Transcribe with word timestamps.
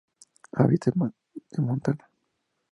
Habita 0.53 0.91
en 1.59 1.63
Montana. 1.63 2.09